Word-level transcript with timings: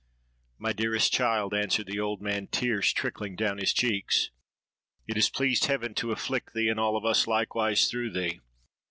'—'My 0.57 0.73
dearest 0.73 1.13
child,' 1.13 1.53
answered 1.53 1.85
the 1.85 1.99
old 1.99 2.23
man, 2.23 2.47
tears 2.47 2.91
trickling 2.91 3.35
down 3.35 3.59
his 3.59 3.71
cheeks, 3.71 4.31
'it 5.07 5.15
has 5.15 5.29
pleased 5.29 5.65
heaven 5.65 5.93
to 5.93 6.11
afflict 6.11 6.55
thee, 6.55 6.69
and 6.69 6.79
all 6.79 6.97
of 6.97 7.05
us 7.05 7.27
likewise 7.27 7.85
through 7.87 8.09
thee. 8.09 8.39